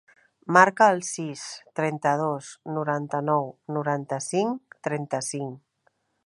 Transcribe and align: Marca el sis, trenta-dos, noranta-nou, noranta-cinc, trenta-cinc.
Marca 0.55 0.85
el 0.93 1.01
sis, 1.07 1.43
trenta-dos, 1.79 2.49
noranta-nou, 2.79 3.47
noranta-cinc, 3.77 4.79
trenta-cinc. 4.89 5.95